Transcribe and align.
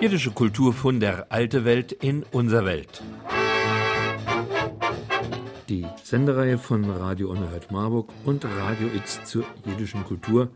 Jiddische 0.00 0.30
Kultur 0.30 0.72
von 0.72 0.98
der 0.98 1.30
alte 1.30 1.66
Welt 1.66 1.92
in 1.92 2.24
unser 2.32 2.64
Welt. 2.64 3.02
Die 5.68 5.86
Sendereihe 6.02 6.56
von 6.56 6.88
Radio 6.90 7.30
Unerhört 7.30 7.70
Marburg 7.70 8.08
und 8.24 8.46
Radio 8.46 8.88
X 8.96 9.22
zur 9.24 9.44
jiddischen 9.66 10.02
Kultur, 10.04 10.48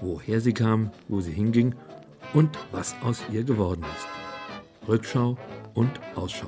woher 0.00 0.40
sie 0.40 0.54
kam, 0.54 0.92
wo 1.08 1.20
sie 1.20 1.32
hinging 1.32 1.74
und 2.32 2.56
was 2.70 2.94
aus 3.02 3.20
ihr 3.32 3.42
geworden 3.42 3.82
ist. 3.82 4.88
Rückschau 4.88 5.36
und 5.74 5.90
Ausschau. 6.14 6.46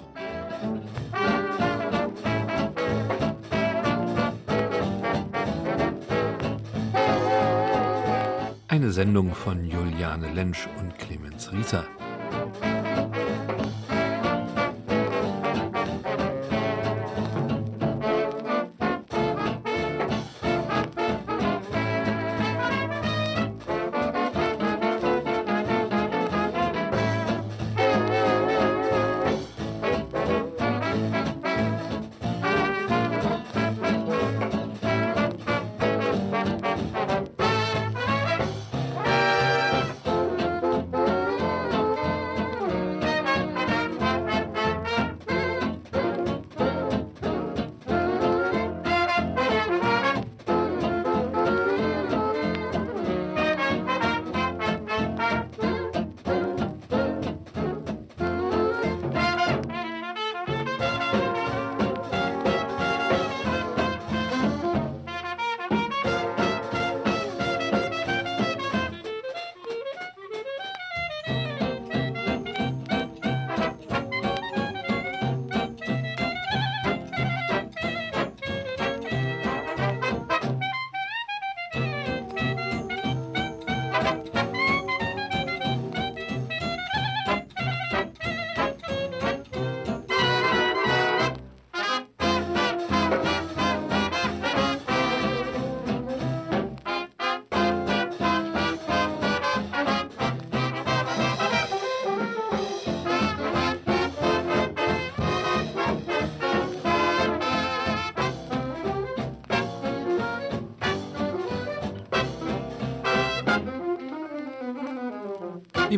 Eine 8.68 8.92
Sendung 8.92 9.34
von 9.34 9.64
Juliane 9.64 10.32
Lensch 10.32 10.68
und 10.78 10.96
Clemens 11.00 11.52
Rieser. 11.52 11.84
Thank 12.34 12.64
you. 12.64 12.73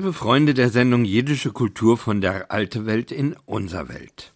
Liebe 0.06 0.18
Freunde 0.18 0.54
der 0.54 0.70
Sendung 0.70 1.04
Jiddische 1.04 1.50
Kultur 1.50 1.96
von 1.96 2.20
der 2.20 2.52
Alte 2.52 2.86
Welt 2.86 3.10
in 3.10 3.34
unser 3.44 3.88
Welt. 3.88 4.34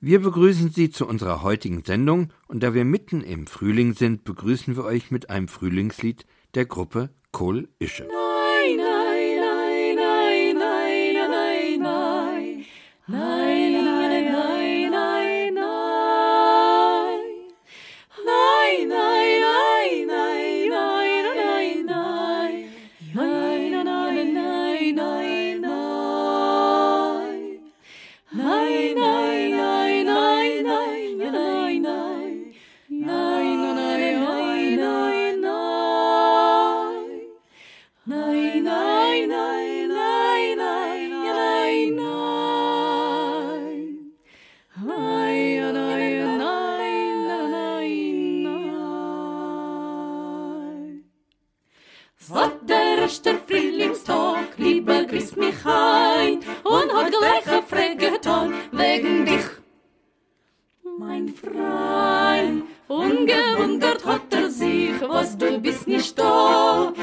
Wir 0.00 0.20
begrüßen 0.20 0.70
Sie 0.70 0.90
zu 0.90 1.06
unserer 1.06 1.44
heutigen 1.44 1.84
Sendung 1.84 2.32
und 2.48 2.64
da 2.64 2.74
wir 2.74 2.84
mitten 2.84 3.20
im 3.20 3.46
Frühling 3.46 3.94
sind, 3.94 4.24
begrüßen 4.24 4.74
wir 4.74 4.82
euch 4.82 5.12
mit 5.12 5.30
einem 5.30 5.46
Frühlingslied 5.46 6.26
der 6.56 6.66
Gruppe 6.66 7.10
Kohl 7.30 7.68
Ische. 7.78 8.08
Nein, 8.08 8.76
nein, 8.76 9.36
nein, 9.38 9.94
nein, 9.94 10.56
nein, 10.58 11.30
nein, 11.30 11.80
nein, 11.80 12.64
nein. 13.06 13.41
Паровоз, 65.12 65.34
ты 65.38 65.58
беснишь, 65.58 66.06
что 66.06 66.94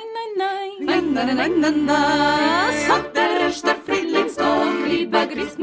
Nei, 0.00 0.08
nei, 0.16 0.78
nei. 0.78 0.86
Nei, 0.86 1.00
nei, 1.02 1.34
nei, 1.34 1.48
nei, 1.48 1.72
nei, 1.72 2.86
Sagt 2.86 3.16
der 3.16 3.46
Röster 3.46 3.76
Frühlingsdog, 3.84 4.86
lieber 4.86 5.26
Christmas. 5.26 5.59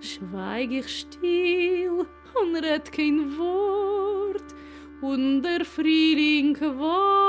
Schweig 0.00 0.70
ich 0.72 0.88
still 0.88 2.06
und 2.40 2.56
red 2.56 2.90
kein 2.92 3.38
Wort 3.38 4.44
und 5.00 5.42
der 5.42 5.64
Frühling 5.64 6.56
wart. 6.60 7.22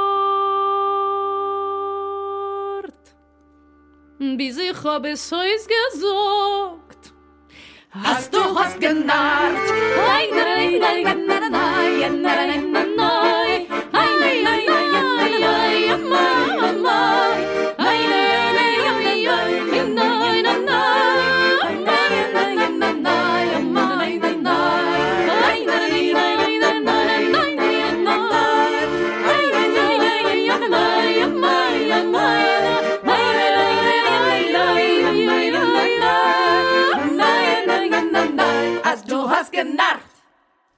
Bis 4.20 4.58
ich 4.58 4.84
hab 4.84 5.06
es 5.06 5.32
heus 5.32 5.68
gesagt, 5.68 7.14
Hast 7.92 8.34
du 8.34 8.40
hast 8.58 8.80
genarrt? 8.80 9.70
Nein, 9.96 10.30
nein, 10.32 10.80
nein, 10.80 11.04
nein, 11.04 11.28
nein, 11.28 11.52
nein, 11.52 12.22
nein, 12.22 12.22
nein, 12.22 12.72
nein, 12.72 12.96
nein, 12.96 13.53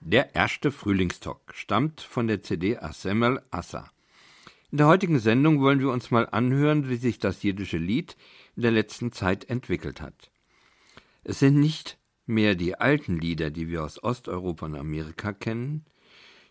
Der 0.07 0.36
erste 0.36 0.72
Frühlingstalk 0.72 1.56
stammt 1.56 2.00
von 2.00 2.28
der 2.28 2.44
CD 2.44 2.78
Assemel 2.78 3.42
Assa. 3.50 3.90
In 4.69 4.78
der 4.78 4.86
heutigen 4.86 5.18
Sendung 5.18 5.62
wollen 5.62 5.80
wir 5.80 5.90
uns 5.90 6.12
mal 6.12 6.30
anhören, 6.30 6.88
wie 6.90 6.98
sich 6.98 7.18
das 7.18 7.42
jiddische 7.42 7.80
Lied 7.80 8.16
in 8.56 8.62
der 8.62 8.69
letzten 8.69 9.12
Zeit 9.12 9.50
entwickelt 9.50 10.02
hat. 10.02 10.30
Es 11.24 11.40
sind 11.40 11.60
nicht 11.60 11.98
mehr 12.28 12.54
die 12.54 12.75
alten 12.75 13.18
Lieder, 13.18 13.50
die 13.50 13.68
wir 13.68 13.84
aus 13.84 14.04
Osteuropa 14.04 14.68
und 14.68 14.75
Amerika 14.75 15.34
kennen. 15.34 15.86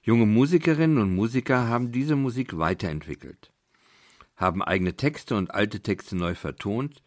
Junge 0.02 0.26
Musikerinnen 0.26 0.98
und 0.98 1.14
Musiker 1.14 1.68
haben 1.68 1.92
diese 1.92 2.16
Musik 2.16 2.58
weiterentwickelt, 2.58 3.52
haben 4.34 4.64
eigene 4.64 4.96
Texte 4.96 5.36
und 5.36 5.54
alte 5.54 5.78
Texte 5.78 6.16
neu 6.16 6.34
vertont, 6.34 7.04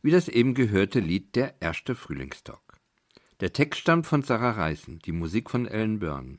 wie 0.00 0.12
das 0.12 0.28
eben 0.28 0.54
gehörte 0.54 1.00
Lied 1.00 1.36
Der 1.36 1.60
erste 1.60 1.94
Frühlingstalk. 1.94 2.63
Der 3.40 3.52
Text 3.52 3.80
stammt 3.80 4.06
von 4.06 4.22
Sarah 4.22 4.52
Reißen, 4.52 5.00
die 5.00 5.12
Musik 5.12 5.50
von 5.50 5.66
Ellen 5.66 5.98
Byrne. 5.98 6.38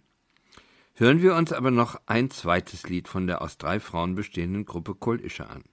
Hören 0.93 1.21
wir 1.21 1.35
uns 1.35 1.51
aber 1.51 1.69
noch 1.69 1.99
ein 2.05 2.31
zweites 2.31 2.87
Lied 2.87 3.09
von 3.09 3.27
der 3.27 3.41
aus 3.41 3.57
drei 3.57 3.81
Frauen 3.81 4.15
bestehenden 4.15 4.63
Gruppe 4.63 4.95
Kol 4.95 5.19
Ische 5.19 5.49
an. 5.49 5.65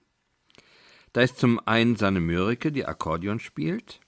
Da 1.13 1.21
ist 1.21 1.37
zum 1.37 1.65
einen 1.65 1.95
Sanne 1.95 2.19
Mörike, 2.19 2.73
die 2.73 2.85
Akkordeon 2.85 3.39
spielt, 3.39 4.01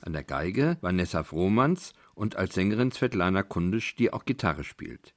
an 0.00 0.12
der 0.12 0.24
Geige 0.24 0.76
Vanessa 0.80 1.22
Frohmanns 1.22 1.92
und 2.14 2.34
als 2.34 2.54
Sängerin 2.54 2.90
Svetlana 2.90 3.44
Kundisch, 3.44 3.94
die 3.94 4.12
auch 4.12 4.24
Gitarre 4.24 4.64
spielt. 4.64 5.14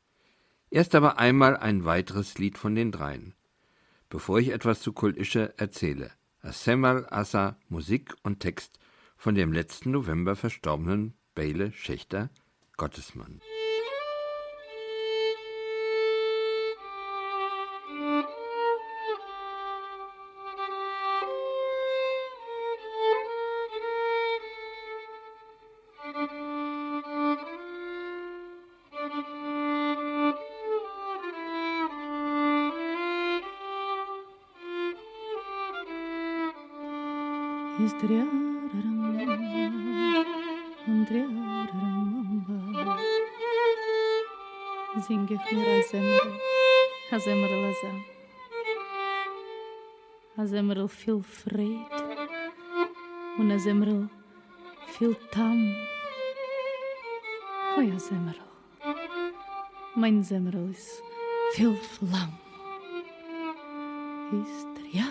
Erst 0.69 0.93
aber 0.93 1.17
einmal 1.17 1.57
ein 1.57 1.83
weiteres 1.83 2.37
Lied 2.37 2.59
von 2.59 2.75
den 2.75 2.91
dreien. 2.91 3.33
Bevor 4.09 4.37
ich 4.37 4.49
etwas 4.49 4.81
zu 4.81 4.93
Kol 4.93 5.17
Ische 5.17 5.55
erzähle. 5.57 6.11
Asemal 6.41 7.07
Asa 7.09 7.57
Musik 7.69 8.13
und 8.21 8.39
Text 8.39 8.77
von 9.17 9.33
dem 9.33 9.51
letzten 9.51 9.91
November 9.91 10.35
verstorbenen 10.35 11.15
Beile 11.35 11.71
Schächter 11.71 12.29
Gottesmann. 12.77 13.41
Azemrel 50.35 50.89
viel 50.89 51.23
Fried 51.23 51.87
und 53.37 53.49
Azemrel 53.49 54.09
viel 54.87 55.15
Tam. 55.31 55.73
Oi, 57.77 57.91
Azemrel, 57.95 58.35
mein 59.95 60.21
Zemrel 60.21 60.71
ist 60.71 61.01
viel 61.53 61.75
Flamm. 61.75 62.37
Ist 64.41 64.67
der 64.75 65.05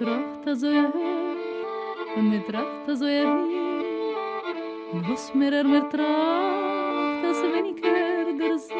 mit 0.00 0.08
rocht 0.08 0.58
so 0.58 0.70
ja 0.70 0.82
hört 0.82 2.16
und 2.16 2.30
mit 2.30 2.48
rocht 2.52 2.98
so 2.98 3.06
ja 3.06 3.22
hört 3.22 4.56
und 4.92 5.08
was 5.08 5.34
mir 5.34 5.52
er 5.52 5.64
mir 5.64 5.88
tracht 5.88 7.22
das 7.22 7.42
wenn 7.42 7.66
ich 7.66 7.84
er 7.84 8.32
gerse 8.40 8.74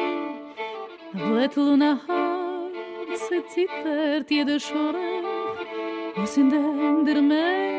a 1.13 1.29
blättel 1.29 1.73
und 1.73 1.83
a 1.83 1.97
hart 2.07 3.17
se 3.17 3.37
zittert 3.47 4.29
jede 4.29 4.59
schore 4.59 5.05
was 6.15 6.37
in 6.37 6.49
der 6.49 6.59
Hände 6.59 7.21
mehr 7.21 7.74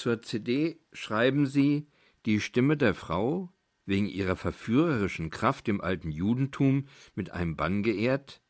zur 0.00 0.22
CD 0.22 0.80
schreiben 0.94 1.44
sie, 1.44 1.86
die 2.24 2.40
Stimme 2.40 2.78
der 2.78 2.94
Frau, 2.94 3.52
wegen 3.84 4.06
ihrer 4.06 4.34
verführerischen 4.34 5.28
Kraft 5.28 5.68
im 5.68 5.82
alten 5.82 6.10
Judentum 6.10 6.86
mit 7.14 7.32
einem 7.32 7.54
Bann 7.54 7.82
geehrt, 7.82 8.40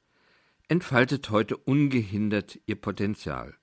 entfaltet 0.69 1.31
heute 1.31 1.57
ungehindert 1.57 2.61
ihr 2.67 2.77
Potenzial. 2.77 3.57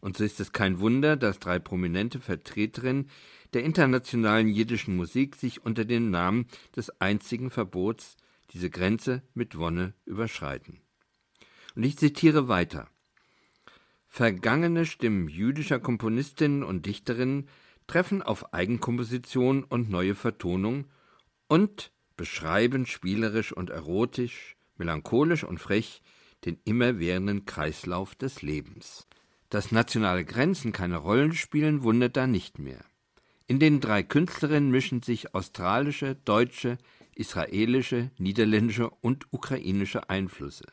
Und 0.00 0.16
so 0.16 0.22
ist 0.22 0.38
es 0.38 0.52
kein 0.52 0.78
Wunder, 0.78 1.16
dass 1.16 1.40
drei 1.40 1.58
prominente 1.58 2.20
Vertreterinnen 2.20 3.10
der 3.52 3.64
internationalen 3.64 4.46
jiddischen 4.46 4.94
Musik 4.94 5.34
sich 5.34 5.64
unter 5.64 5.84
dem 5.84 6.10
Namen 6.10 6.46
des 6.76 7.00
einzigen 7.00 7.50
Verbots 7.50 8.16
diese 8.52 8.70
Grenze 8.70 9.22
mit 9.34 9.58
Wonne 9.58 9.94
überschreiten. 10.04 10.82
Und 11.74 11.82
ich 11.82 11.98
zitiere 11.98 12.46
weiter. 12.46 12.88
Vergangene 14.08 14.86
Stimmen 14.86 15.28
jüdischer 15.28 15.78
Komponistinnen 15.78 16.64
und 16.64 16.86
Dichterinnen 16.86 17.48
treffen 17.86 18.22
auf 18.22 18.52
Eigenkomposition 18.52 19.64
und 19.64 19.90
neue 19.90 20.14
Vertonung 20.14 20.86
und 21.46 21.92
beschreiben 22.16 22.86
spielerisch 22.86 23.52
und 23.52 23.70
erotisch, 23.70 24.56
melancholisch 24.76 25.44
und 25.44 25.58
frech 25.58 26.02
den 26.44 26.58
immerwährenden 26.64 27.44
Kreislauf 27.44 28.14
des 28.14 28.42
Lebens. 28.42 29.06
Dass 29.50 29.72
nationale 29.72 30.24
Grenzen 30.24 30.72
keine 30.72 30.96
Rollen 30.96 31.32
spielen, 31.32 31.82
wundert 31.82 32.16
da 32.16 32.26
nicht 32.26 32.58
mehr. 32.58 32.84
In 33.46 33.58
den 33.58 33.80
drei 33.80 34.02
Künstlerinnen 34.02 34.70
mischen 34.70 35.02
sich 35.02 35.34
australische, 35.34 36.16
deutsche, 36.24 36.76
israelische, 37.14 38.10
niederländische 38.18 38.90
und 38.90 39.26
ukrainische 39.32 40.10
Einflüsse 40.10 40.64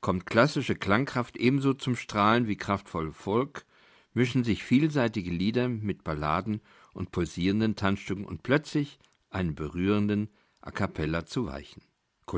kommt 0.00 0.26
klassische 0.26 0.74
Klangkraft 0.74 1.36
ebenso 1.36 1.74
zum 1.74 1.96
Strahlen 1.96 2.46
wie 2.46 2.56
kraftvolle 2.56 3.12
Folk, 3.12 3.66
mischen 4.12 4.44
sich 4.44 4.64
vielseitige 4.64 5.30
Lieder 5.30 5.68
mit 5.68 6.04
Balladen 6.04 6.60
und 6.92 7.12
pulsierenden 7.12 7.76
Tanzstücken 7.76 8.24
und 8.24 8.42
plötzlich 8.42 8.98
einen 9.30 9.54
berührenden 9.54 10.30
A 10.60 10.70
cappella 10.70 11.26
zu 11.26 11.46
weichen. 11.46 11.82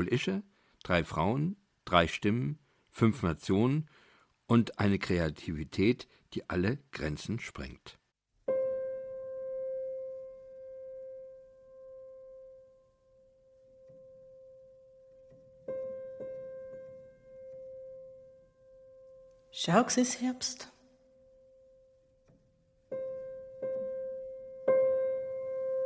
Ische, 0.09 0.43
drei 0.83 1.03
Frauen, 1.03 1.57
drei 1.85 2.07
Stimmen, 2.07 2.59
fünf 2.89 3.23
Nationen 3.23 3.89
und 4.47 4.79
eine 4.79 4.99
Kreativität, 4.99 6.07
die 6.33 6.49
alle 6.49 6.79
Grenzen 6.91 7.39
sprengt. 7.39 8.00
Schau, 19.63 19.83
es 19.85 19.97
ist 19.97 20.19
Herbst. 20.19 20.67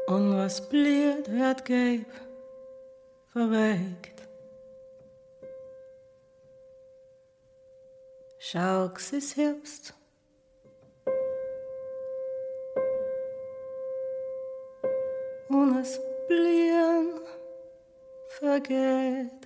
Und 0.08 0.38
was 0.38 0.70
blüht, 0.70 1.30
wird 1.30 1.66
gelb, 1.66 2.08
verwelkt. 3.34 4.24
Schau, 8.40 8.94
es 8.96 9.12
ist 9.12 9.36
Herbst. 9.36 9.94
Und 15.50 15.80
es 15.82 16.00
blühen, 16.30 17.20
vergeht. 18.40 19.45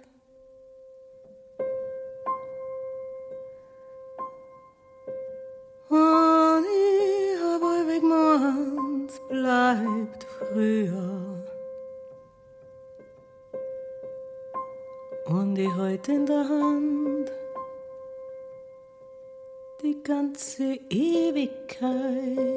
Bleibt 9.69 10.25
früher. 10.37 11.43
Und 15.25 15.55
die 15.55 15.67
heute 15.67 16.11
in 16.11 16.25
der 16.25 16.49
Hand, 16.49 17.31
die 19.83 20.01
ganze 20.01 20.79
Ewigkeit. 20.89 22.49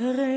Liegt 0.00 0.35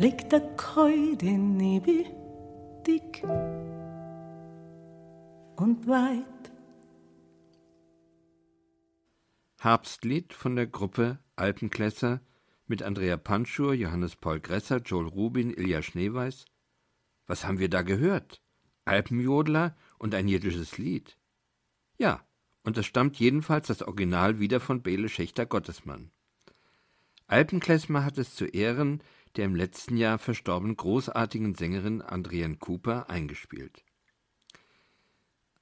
liegt 0.00 0.32
der 0.32 0.40
ich 0.88 1.18
bin 1.18 1.58
dick 2.86 3.22
und 5.56 5.86
weit. 5.86 6.24
Herbstlied 9.58 10.32
von 10.32 10.56
der 10.56 10.66
Gruppe 10.66 11.18
Alpenklässer 11.36 12.22
mit 12.66 12.82
Andrea 12.82 13.18
Panschur, 13.18 13.74
Johannes 13.74 14.16
Paul 14.16 14.40
Gresser, 14.40 14.78
Joel 14.78 15.08
Rubin, 15.08 15.50
Ilja 15.50 15.82
Schneeweiß. 15.82 16.46
Was 17.26 17.44
haben 17.44 17.58
wir 17.58 17.68
da 17.68 17.82
gehört? 17.82 18.40
Alpenjodler 18.86 19.76
und 19.98 20.14
ein 20.14 20.28
jiddisches 20.28 20.78
Lied. 20.78 21.18
Ja, 21.98 22.24
und 22.64 22.78
es 22.78 22.86
stammt 22.86 23.18
jedenfalls 23.18 23.66
das 23.66 23.82
Original 23.82 24.38
wieder 24.38 24.60
von 24.60 24.80
Bele 24.80 25.10
Schächter 25.10 25.44
Gottesmann. 25.44 26.10
Alpenklezmer 27.26 28.04
hat 28.04 28.16
es 28.16 28.34
zu 28.34 28.46
Ehren 28.46 29.02
der 29.36 29.44
im 29.44 29.54
letzten 29.54 29.96
Jahr 29.96 30.18
verstorbenen 30.18 30.76
großartigen 30.76 31.54
Sängerin 31.54 32.02
Adrienne 32.02 32.56
Cooper 32.56 33.08
eingespielt. 33.08 33.84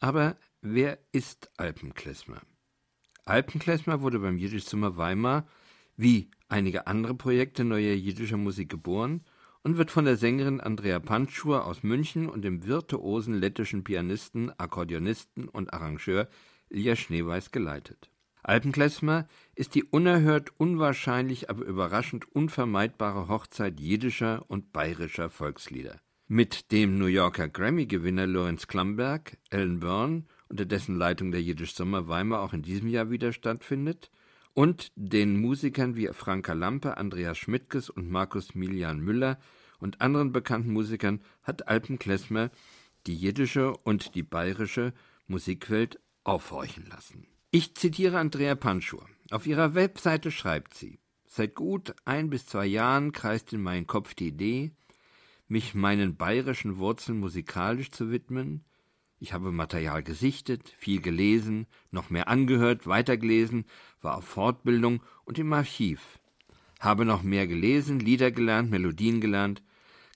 Aber 0.00 0.36
wer 0.60 0.98
ist 1.12 1.50
Alpenklezmer? 1.56 2.40
Alpenklezmer 3.24 4.00
wurde 4.00 4.20
beim 4.20 4.38
Jiddisch 4.38 4.64
Sommer 4.64 4.96
Weimar 4.96 5.46
wie 5.96 6.30
einige 6.48 6.86
andere 6.86 7.14
Projekte 7.14 7.64
neuer 7.64 7.94
jiddischer 7.94 8.36
Musik 8.36 8.70
geboren 8.70 9.24
und 9.62 9.76
wird 9.76 9.90
von 9.90 10.04
der 10.04 10.16
Sängerin 10.16 10.60
Andrea 10.60 11.00
Panschur 11.00 11.66
aus 11.66 11.82
München 11.82 12.28
und 12.28 12.42
dem 12.42 12.64
virtuosen 12.64 13.34
lettischen 13.34 13.84
Pianisten, 13.84 14.50
Akkordeonisten 14.58 15.48
und 15.48 15.74
Arrangeur 15.74 16.28
Ilja 16.70 16.96
Schneeweiß 16.96 17.50
geleitet. 17.50 18.10
Alpenklezmer 18.42 19.26
ist 19.54 19.74
die 19.74 19.84
unerhört, 19.84 20.52
unwahrscheinlich, 20.56 21.50
aber 21.50 21.64
überraschend 21.64 22.30
unvermeidbare 22.34 23.28
Hochzeit 23.28 23.80
jiddischer 23.80 24.44
und 24.48 24.72
bayerischer 24.72 25.30
Volkslieder. 25.30 26.00
Mit 26.28 26.72
dem 26.72 26.98
New 26.98 27.06
Yorker 27.06 27.48
Grammy-Gewinner 27.48 28.26
Lorenz 28.26 28.66
Klamberg, 28.66 29.38
Ellen 29.50 29.80
Byrne, 29.80 30.24
unter 30.48 30.66
dessen 30.66 30.96
Leitung 30.96 31.30
der 31.30 31.42
Jiddisch 31.42 31.74
Sommer 31.74 32.08
Weimar 32.08 32.40
auch 32.40 32.52
in 32.52 32.62
diesem 32.62 32.88
Jahr 32.88 33.10
wieder 33.10 33.32
stattfindet, 33.32 34.10
und 34.54 34.92
den 34.96 35.40
Musikern 35.40 35.94
wie 35.94 36.08
Franka 36.08 36.52
Lampe, 36.52 36.96
Andreas 36.96 37.38
Schmidtges 37.38 37.90
und 37.90 38.10
Markus 38.10 38.54
Milian 38.54 38.98
Müller 38.98 39.38
und 39.78 40.00
anderen 40.00 40.32
bekannten 40.32 40.72
Musikern 40.72 41.20
hat 41.42 41.68
Alpenklezmer 41.68 42.50
die 43.06 43.14
jiddische 43.14 43.76
und 43.76 44.14
die 44.14 44.24
bayerische 44.24 44.92
Musikwelt 45.28 46.00
aufhorchen 46.24 46.86
lassen. 46.86 47.26
Ich 47.50 47.74
zitiere 47.76 48.18
Andrea 48.18 48.54
Panschur. 48.56 49.06
Auf 49.30 49.46
ihrer 49.46 49.74
Webseite 49.74 50.30
schreibt 50.30 50.74
sie: 50.74 50.98
Seit 51.24 51.54
gut 51.54 51.94
ein 52.04 52.28
bis 52.28 52.44
zwei 52.44 52.66
Jahren 52.66 53.10
kreist 53.12 53.54
in 53.54 53.62
meinen 53.62 53.86
Kopf 53.86 54.12
die 54.12 54.28
Idee, 54.28 54.72
mich 55.46 55.74
meinen 55.74 56.16
bayerischen 56.18 56.76
Wurzeln 56.76 57.20
musikalisch 57.20 57.90
zu 57.90 58.10
widmen. 58.10 58.66
Ich 59.18 59.32
habe 59.32 59.50
Material 59.50 60.02
gesichtet, 60.02 60.74
viel 60.76 61.00
gelesen, 61.00 61.66
noch 61.90 62.10
mehr 62.10 62.28
angehört, 62.28 62.86
weitergelesen, 62.86 63.64
war 64.02 64.18
auf 64.18 64.26
Fortbildung 64.26 65.02
und 65.24 65.38
im 65.38 65.50
Archiv. 65.54 66.18
Habe 66.80 67.06
noch 67.06 67.22
mehr 67.22 67.46
gelesen, 67.46 67.98
Lieder 67.98 68.30
gelernt, 68.30 68.70
Melodien 68.70 69.22
gelernt, 69.22 69.62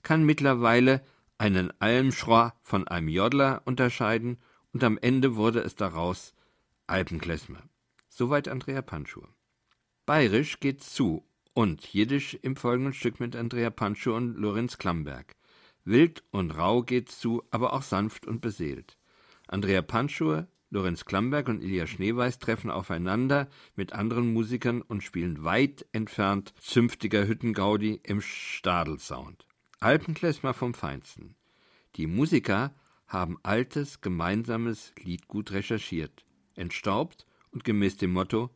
kann 0.03 0.23
mittlerweile 0.23 1.03
einen 1.39 1.73
Almschror 1.81 2.53
von 2.61 2.87
einem 2.87 3.07
Jodler 3.07 3.63
unterscheiden 3.65 4.37
und 4.71 4.83
am 4.83 4.99
Ende 4.99 5.35
wurde 5.35 5.61
es 5.61 5.73
daraus 5.73 6.35
Alpenklezmer. 6.87 7.63
Soweit 8.09 8.49
Andrea 8.49 8.81
Panschur. 8.81 9.29
Bayerisch 10.05 10.59
geht's 10.59 10.93
zu 10.93 11.25
und 11.53 11.93
Jiddisch 11.93 12.37
im 12.41 12.57
folgenden 12.57 12.93
Stück 12.93 13.21
mit 13.21 13.37
Andrea 13.37 13.69
Panschur 13.69 14.15
und 14.17 14.35
Lorenz 14.35 14.77
Klamberg. 14.77 15.37
Wild 15.85 16.23
und 16.31 16.51
rau 16.51 16.83
geht's 16.83 17.19
zu, 17.19 17.41
aber 17.51 17.71
auch 17.71 17.83
sanft 17.83 18.27
und 18.27 18.41
beseelt. 18.41 18.97
Andrea 19.47 19.81
Panschur, 19.81 20.47
Lorenz 20.71 21.05
Klamberg 21.05 21.47
und 21.47 21.61
Ilja 21.61 21.87
Schneeweiß 21.87 22.39
treffen 22.39 22.69
aufeinander 22.69 23.47
mit 23.75 23.93
anderen 23.93 24.33
Musikern 24.33 24.81
und 24.81 25.03
spielen 25.03 25.45
weit 25.45 25.85
entfernt 25.93 26.53
zünftiger 26.59 27.25
Hüttengaudi 27.25 28.01
im 28.03 28.19
Stadelsound. 28.19 29.45
Alpenklezmer 29.79 30.53
vom 30.53 30.73
Feinsten. 30.73 31.35
Die 31.95 32.07
Musiker 32.07 32.75
haben 33.07 33.37
altes, 33.41 34.01
gemeinsames 34.01 34.91
Lied 35.01 35.27
gut 35.27 35.51
recherchiert, 35.51 36.25
entstaubt 36.55 37.25
und 37.51 37.63
gemäß 37.63 37.97
dem 37.97 38.13
Motto 38.13 38.49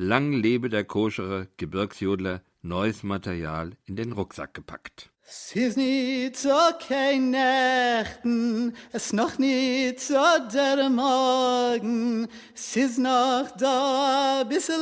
Lang 0.00 0.32
lebe 0.32 0.68
der 0.68 0.84
koschere 0.84 1.48
Gebirgsjodler, 1.56 2.42
neues 2.62 3.02
Material 3.02 3.72
in 3.84 3.96
den 3.96 4.12
Rucksack 4.12 4.54
gepackt. 4.54 5.10
Es 5.30 5.56
ist 5.56 5.76
nicht 5.76 6.36
so 6.36 6.56
kein 6.88 7.32
Nächten, 7.32 8.74
es 8.92 9.12
noch 9.12 9.38
nicht 9.38 9.98
so 9.98 10.14
der 10.54 10.88
Morgen. 10.88 12.28
Es 12.54 12.76
ist 12.76 12.98
noch 12.98 13.50
da 13.58 14.42
ein 14.42 14.48
bisschen 14.48 14.80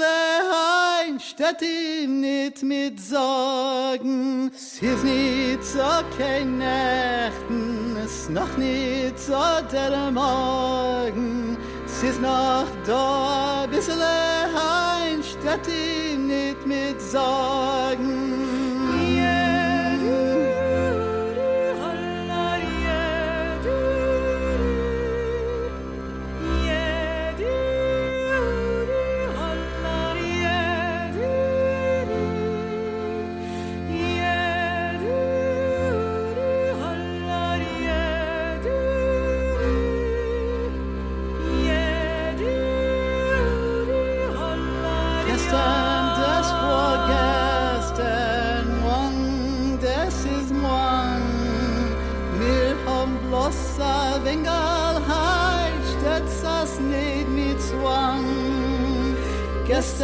ein, 1.09 1.19
statt 1.19 1.63
ihm 1.63 2.21
nicht 2.21 2.63
mit 2.63 3.01
Sorgen. 3.01 4.53
Es 4.55 4.83
ist 4.83 5.03
nicht 5.03 5.65
so 5.65 5.81
kein 6.19 6.59
Nächten, 6.59 7.97
es 8.05 8.29
noch 8.29 8.57
nicht 8.59 9.19
so 9.19 9.41
der 9.73 10.11
Morgen. 10.11 11.57
Es 11.99 12.03
ist 12.03 12.21
noch 12.21 12.67
da 12.85 13.63
ein 13.63 13.71
bisschen 13.71 13.99
ein, 14.03 15.23
statt 15.23 15.67
nicht 15.67 16.67
mit 16.67 17.01
Sorgen. 17.01 18.46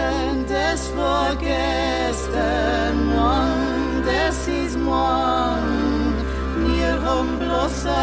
And 0.02 0.46
this 0.48 0.88
for 0.96 1.34
gestern 1.40 2.96
one 3.14 4.02
this 4.10 4.38
is 4.48 4.76
one 4.76 5.70
mir 6.62 6.96
hom 7.04 7.28
blossa 7.42 8.00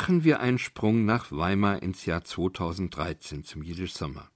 Machen 0.00 0.24
wir 0.24 0.40
einen 0.40 0.58
Sprung 0.58 1.04
nach 1.04 1.30
Weimar 1.30 1.82
ins 1.82 2.06
Jahr 2.06 2.24
2013 2.24 3.44
zum 3.44 3.62
Jiddisch 3.62 3.92
Sommer. 3.92 4.30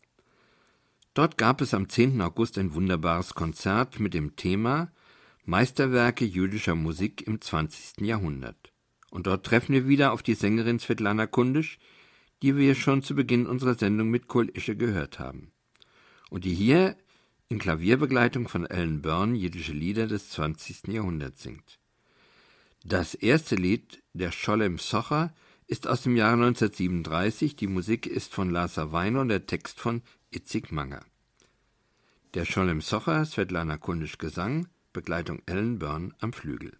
Dort 1.14 1.38
gab 1.38 1.62
es 1.62 1.72
am 1.72 1.88
10. 1.88 2.20
August 2.20 2.58
ein 2.58 2.74
wunderbares 2.74 3.32
Konzert 3.32 3.98
mit 3.98 4.12
dem 4.12 4.36
Thema 4.36 4.92
Meisterwerke 5.46 6.26
jüdischer 6.26 6.74
Musik 6.74 7.26
im 7.26 7.40
20. 7.40 8.02
Jahrhundert. 8.02 8.74
Und 9.10 9.26
dort 9.26 9.46
treffen 9.46 9.72
wir 9.72 9.88
wieder 9.88 10.12
auf 10.12 10.22
die 10.22 10.34
Sängerin 10.34 10.80
Svetlana 10.80 11.26
Kundisch, 11.26 11.78
die 12.42 12.58
wir 12.58 12.74
schon 12.74 13.02
zu 13.02 13.14
Beginn 13.14 13.46
unserer 13.46 13.74
Sendung 13.74 14.10
mit 14.10 14.28
Kol 14.28 14.50
Ische 14.50 14.76
gehört 14.76 15.18
haben. 15.18 15.50
Und 16.28 16.44
die 16.44 16.52
hier 16.52 16.94
in 17.48 17.58
Klavierbegleitung 17.58 18.48
von 18.48 18.66
Ellen 18.66 19.00
Byrne 19.00 19.38
jiddische 19.38 19.72
Lieder 19.72 20.08
des 20.08 20.28
20. 20.28 20.88
Jahrhunderts 20.88 21.42
singt. 21.42 21.78
Das 22.84 23.14
erste 23.14 23.54
Lied, 23.56 24.02
der 24.12 24.30
Scholem 24.30 24.76
Socher, 24.76 25.32
ist 25.66 25.86
aus 25.86 26.02
dem 26.02 26.16
Jahre 26.16 26.34
1937, 26.34 27.56
die 27.56 27.66
Musik 27.66 28.06
ist 28.06 28.32
von 28.32 28.50
Lasa 28.50 28.92
Weiner 28.92 29.20
und 29.20 29.28
der 29.28 29.46
Text 29.46 29.80
von 29.80 30.02
Itzig 30.30 30.72
Manger. 30.72 31.04
Der 32.34 32.44
Scholem 32.44 32.80
Socher, 32.80 33.24
Svetlana 33.24 33.76
Kundisch 33.78 34.18
Gesang, 34.18 34.68
Begleitung 34.92 35.42
Ellen 35.46 35.78
Byrne 35.78 36.12
am 36.20 36.32
Flügel. 36.32 36.76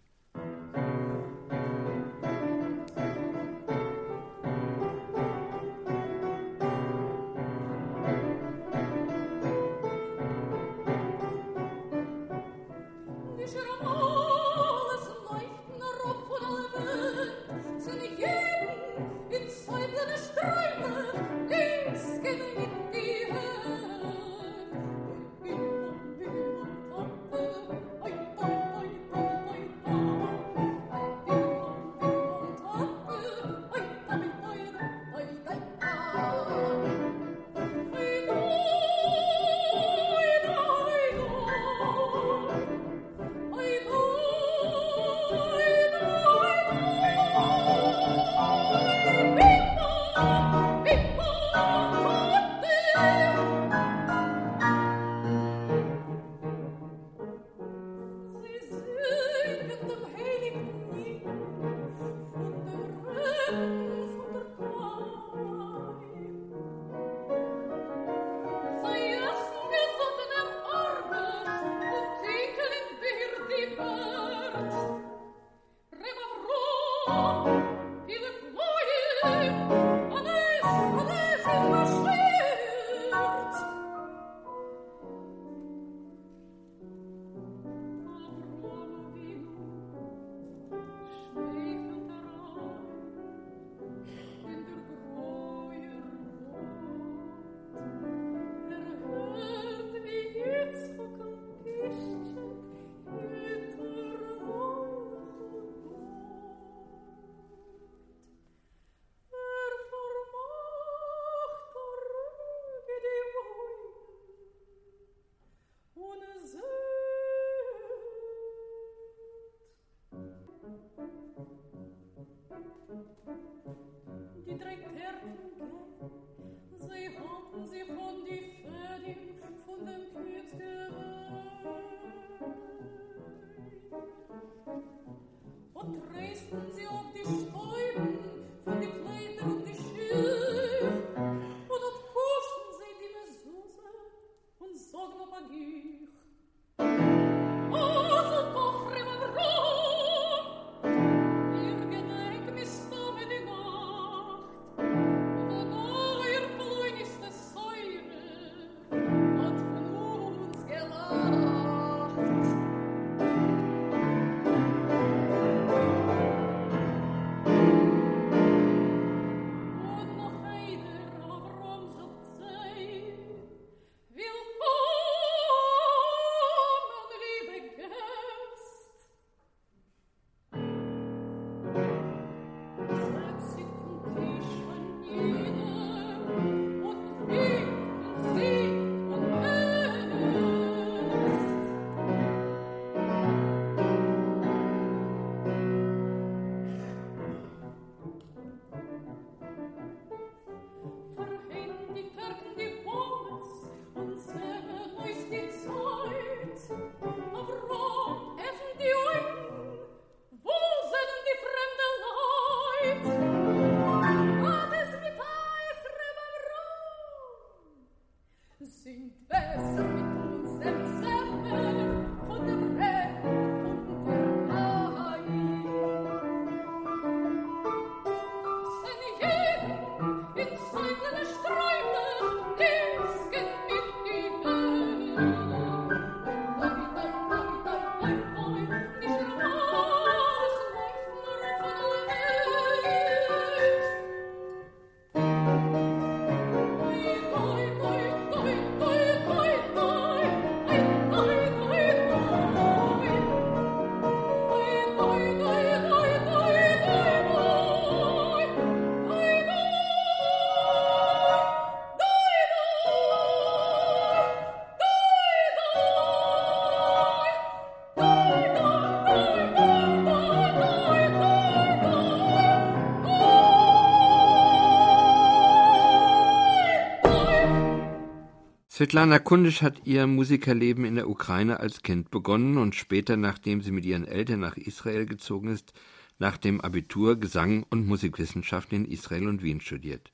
Svetlana 278.75 279.19
Kundisch 279.19 279.61
hat 279.61 279.83
ihr 279.85 280.05
Musikerleben 280.05 280.83
in 280.83 280.95
der 280.95 281.09
Ukraine 281.09 281.61
als 281.61 281.81
Kind 281.81 282.11
begonnen 282.11 282.57
und 282.57 282.75
später, 282.75 283.15
nachdem 283.15 283.61
sie 283.61 283.71
mit 283.71 283.85
ihren 283.85 284.05
Eltern 284.05 284.41
nach 284.41 284.57
Israel 284.57 285.05
gezogen 285.05 285.47
ist, 285.47 285.71
nach 286.19 286.35
dem 286.35 286.59
Abitur 286.59 287.17
Gesang 287.17 287.65
und 287.69 287.87
Musikwissenschaften 287.87 288.83
in 288.83 288.91
Israel 288.91 289.29
und 289.29 289.41
Wien 289.43 289.61
studiert. 289.61 290.11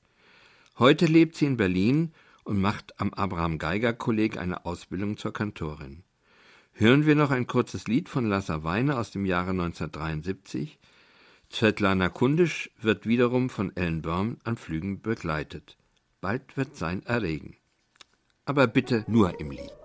Heute 0.78 1.06
lebt 1.06 1.34
sie 1.34 1.46
in 1.46 1.56
Berlin 1.56 2.12
und 2.44 2.60
macht 2.60 3.00
am 3.00 3.12
Abraham 3.12 3.58
Geiger 3.58 3.94
Kolleg 3.94 4.38
eine 4.38 4.64
Ausbildung 4.64 5.16
zur 5.16 5.32
Kantorin. 5.32 6.04
Hören 6.72 7.04
wir 7.04 7.16
noch 7.16 7.32
ein 7.32 7.48
kurzes 7.48 7.88
Lied 7.88 8.08
von 8.08 8.28
Lassa 8.28 8.62
Weine 8.62 8.96
aus 8.96 9.10
dem 9.10 9.26
Jahre 9.26 9.50
1973. 9.50 10.78
Svetlana 11.50 12.10
Kundisch 12.10 12.70
wird 12.80 13.08
wiederum 13.08 13.50
von 13.50 13.74
Ellen 13.74 14.02
Börm 14.02 14.36
an 14.44 14.56
Flügen 14.56 15.02
begleitet. 15.02 15.76
Bald 16.20 16.56
wird 16.56 16.76
sein 16.76 17.02
erregen. 17.02 17.56
Aber 18.44 18.66
bitte 18.66 19.04
nur 19.06 19.38
im 19.40 19.50
Lied. 19.50 19.81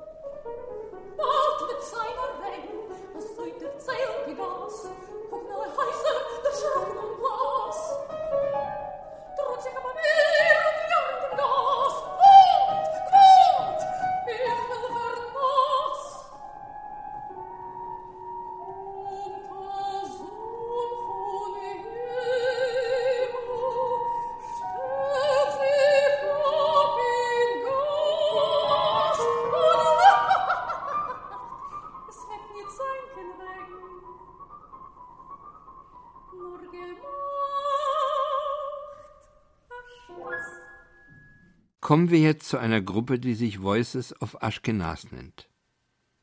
Kommen 41.87 42.09
wir 42.09 42.19
jetzt 42.19 42.49
zu 42.49 42.57
einer 42.57 42.81
Gruppe, 42.81 43.17
die 43.17 43.33
sich 43.33 43.61
Voices 43.61 44.13
of 44.21 44.35
Ashkenaz 44.41 45.09
nennt. 45.13 45.47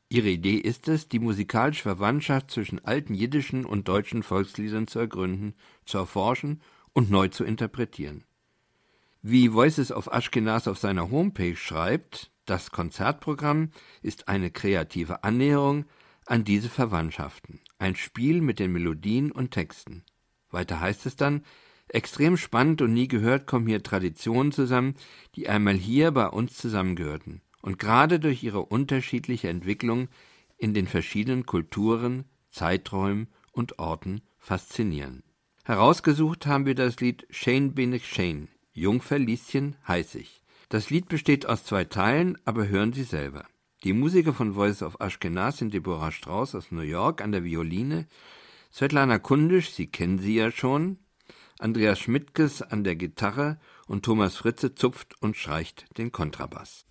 Ihre 0.09 0.29
Idee 0.29 0.57
ist 0.57 0.87
es, 0.87 1.09
die 1.09 1.17
musikalische 1.17 1.81
Verwandtschaft 1.81 2.51
zwischen 2.51 2.85
alten 2.85 3.15
jiddischen 3.15 3.65
und 3.65 3.87
deutschen 3.87 4.21
Volksliedern 4.21 4.85
zu 4.85 4.99
ergründen, 4.99 5.55
zu 5.83 5.97
erforschen 5.97 6.61
und 6.93 7.09
neu 7.09 7.29
zu 7.29 7.43
interpretieren. 7.43 8.25
Wie 9.23 9.53
Voices 9.53 9.91
of 9.91 10.05
Ashkenaz 10.05 10.67
auf 10.67 10.77
seiner 10.77 11.09
Homepage 11.09 11.55
schreibt, 11.55 12.29
das 12.45 12.69
Konzertprogramm 12.69 13.71
ist 14.03 14.27
eine 14.27 14.51
kreative 14.51 15.23
Annäherung 15.23 15.85
an 16.27 16.43
diese 16.43 16.69
Verwandtschaften, 16.69 17.59
ein 17.79 17.95
Spiel 17.95 18.41
mit 18.41 18.59
den 18.59 18.71
Melodien 18.71 19.31
und 19.31 19.49
Texten. 19.49 20.03
Weiter 20.51 20.79
heißt 20.79 21.07
es 21.07 21.15
dann, 21.15 21.43
Extrem 21.87 22.37
spannend 22.37 22.81
und 22.81 22.93
nie 22.93 23.07
gehört 23.07 23.47
kommen 23.47 23.67
hier 23.67 23.83
Traditionen 23.83 24.51
zusammen, 24.51 24.95
die 25.35 25.47
einmal 25.49 25.75
hier 25.75 26.11
bei 26.11 26.27
uns 26.27 26.57
zusammengehörten 26.57 27.41
und 27.61 27.79
gerade 27.79 28.19
durch 28.19 28.43
ihre 28.43 28.63
unterschiedliche 28.63 29.49
Entwicklung 29.49 30.07
in 30.57 30.73
den 30.73 30.87
verschiedenen 30.87 31.45
Kulturen, 31.45 32.25
Zeiträumen 32.49 33.27
und 33.51 33.79
Orten 33.79 34.21
faszinieren. 34.37 35.23
Herausgesucht 35.63 36.45
haben 36.45 36.67
wir 36.67 36.75
das 36.75 36.99
Lied 36.99 37.25
Shane 37.31 37.73
bin 37.73 37.91
ich 37.93 38.07
Shane, 38.07 38.49
Jungfer 38.71 39.17
Lieschen 39.17 39.75
heiß 39.87 40.15
ich. 40.15 40.43
Das 40.69 40.89
Lied 40.91 41.07
besteht 41.07 41.47
aus 41.47 41.63
zwei 41.63 41.85
Teilen, 41.85 42.37
aber 42.45 42.67
hören 42.67 42.93
Sie 42.93 43.03
selber. 43.03 43.45
Die 43.83 43.93
Musiker 43.93 44.33
von 44.33 44.53
Voice 44.53 44.83
of 44.83 44.97
Ashkenaz 44.99 45.57
sind 45.57 45.73
Deborah 45.73 46.11
Strauss 46.11 46.53
aus 46.55 46.71
New 46.71 46.81
York 46.81 47.21
an 47.21 47.31
der 47.31 47.43
Violine, 47.43 48.07
Svetlana 48.71 49.19
Kundisch, 49.19 49.71
Sie 49.71 49.87
kennen 49.87 50.19
sie 50.19 50.35
ja 50.35 50.51
schon, 50.51 50.99
Andreas 51.57 51.99
Schmidtkes 51.99 52.61
an 52.61 52.83
der 52.83 52.97
Gitarre 52.97 53.57
und 53.87 54.03
Thomas 54.03 54.35
Fritze 54.35 54.75
zupft 54.75 55.15
und 55.21 55.37
streicht 55.37 55.85
den 55.97 56.11
Kontrabass. 56.11 56.85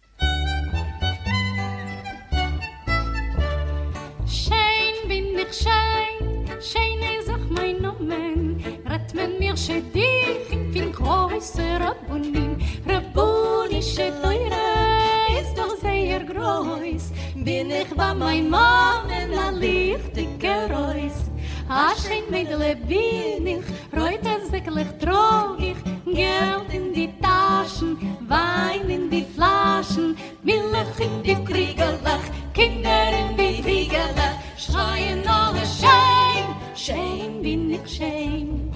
Schein 4.27 5.07
bin 5.07 5.37
ich 5.37 5.53
schein, 5.53 6.49
schein 6.63 6.99
is 7.21 7.29
auch 7.29 7.51
mein 7.51 7.83
Nomen, 7.83 8.65
rett 8.87 9.15
men 9.15 9.39
mir 9.39 9.55
schedich 9.55 10.51
in 10.51 10.73
fin 10.73 10.93
größer 10.93 11.81
Rabunim, 11.81 12.57
Rabunische 12.87 14.13
Teure 14.23 15.41
ist 15.41 15.59
doch 15.59 15.77
sehr 15.77 16.25
groß, 16.25 17.13
bin 17.35 17.71
ich 17.71 17.95
bei 17.95 18.15
mein 18.15 18.49
Mamen 18.49 19.39
a 19.39 19.51
lichtiger 19.51 20.71
Reus. 20.71 21.31
Aschein 21.69 22.25
mit 22.31 22.51
Lebinig, 22.51 23.65
reut 23.93 24.21
es 24.23 24.44
eklig 24.55 24.91
trogig, 24.99 25.77
Geld 26.05 26.73
in 26.73 26.93
die 26.93 27.13
Taschen, 27.21 27.99
Wein 28.29 28.89
in 28.89 29.11
die 29.11 29.27
Flaschen, 29.35 30.17
Milch 30.43 31.01
in 31.01 31.23
die 31.23 31.37
Kriegelach, 31.45 32.27
Kinder 32.53 33.09
in 33.21 33.37
die 33.37 33.63
Kriegelach, 33.63 34.39
schreien 34.57 35.27
alle 35.27 35.65
Schein, 35.67 36.47
Schein 36.77 37.43
bin 37.43 37.71
ich 37.71 37.97
Schein. 37.97 38.73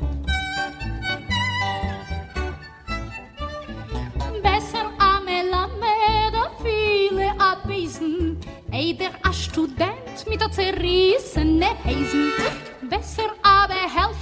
Besser 4.42 4.90
Amelamed, 4.98 6.34
a 6.34 6.50
viele 6.62 7.30
abwiesen, 7.38 8.36
Eider 8.72 9.12
a 9.22 9.32
Student 9.32 10.26
mit 10.28 10.42
a 10.42 10.50
zerrissene 10.50 11.70
Heisen, 11.84 12.32
besser 12.90 13.30
aber 13.42 13.78
tutz 14.08 14.17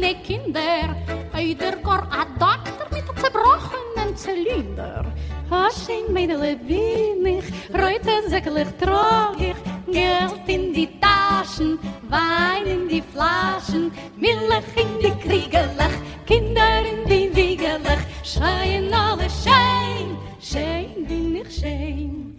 kleine 0.00 0.22
Kinder, 0.22 0.96
eider 1.32 1.76
gar 1.82 2.08
a 2.10 2.24
Doktor 2.38 2.88
mit 2.90 3.08
a 3.08 3.14
zerbrochenen 3.20 4.16
Zylinder. 4.16 5.04
Haschen 5.50 6.12
meidele 6.12 6.58
wenig, 6.66 7.44
reute 7.72 8.28
säcklich 8.28 8.68
trogig, 8.78 9.56
Geld 9.86 10.48
in 10.48 10.72
die 10.72 10.88
Taschen, 11.00 11.78
Wein 12.08 12.66
in 12.66 12.88
die 12.88 13.02
Flaschen, 13.02 13.92
Milch 14.16 14.76
in 14.76 14.98
die 15.02 15.28
Kriegelach, 15.28 15.96
Kinder 16.26 16.82
in 16.92 17.06
die 17.06 17.34
Wiegelach, 17.34 18.04
schreien 18.24 18.92
alle 18.94 19.28
Schein, 19.28 20.16
Schein 20.40 21.06
bin 21.06 21.36
ich 21.36 21.60
Schein. 21.60 22.29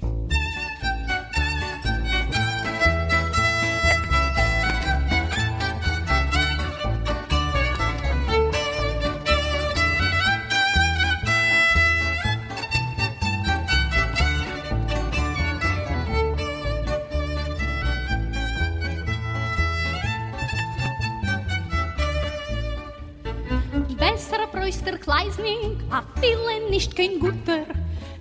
Besser 24.62 24.92
Preuster 24.92 24.98
Kleisning, 24.98 25.82
a 25.92 26.04
viele 26.20 26.70
nicht 26.70 26.96
kein 26.96 27.20
guter. 27.20 27.66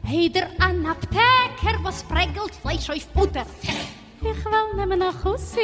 Heider 0.06 0.48
an 0.58 0.86
Apteker, 0.86 1.78
was 1.82 2.02
prägelt 2.02 2.54
Fleisch 2.62 2.88
auf 2.88 3.06
Butter. 3.08 3.44
Ich 4.22 4.44
will 4.44 4.74
nehmen 4.76 4.98
nach 4.98 5.24
Hussi 5.24 5.60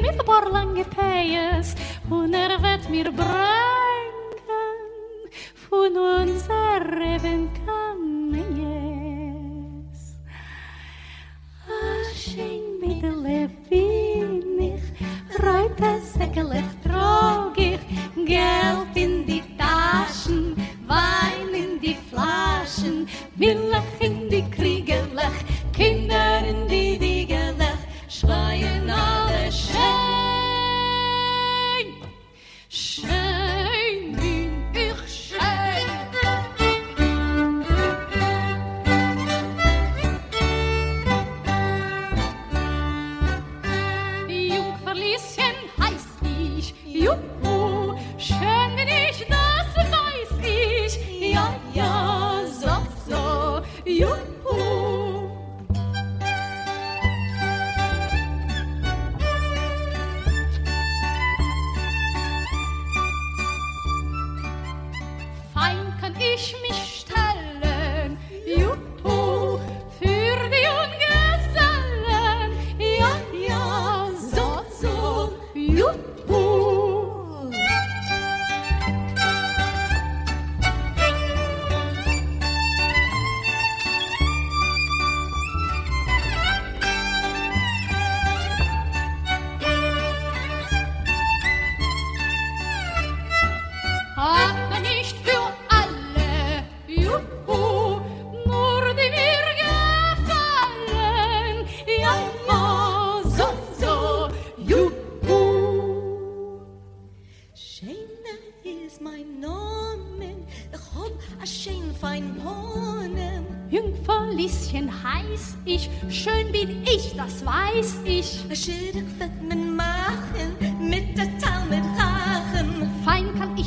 mit 0.00 0.18
ein 0.18 0.26
paar 0.26 0.50
lange 0.50 0.84
Payes 0.84 1.74
und 2.10 2.34
er 2.34 2.60
wird 2.62 2.88
mir 2.90 3.12
bringen 3.12 3.26
von 5.68 5.96
unser 5.96 6.80
Reben 6.80 7.50
Kamees. 7.64 8.56
Aschen 11.68 12.80
mit 12.80 13.02
der 13.02 13.16
Levinig, 13.16 14.82
reut 15.42 15.80
es 15.80 16.14
säckelig 16.14 16.75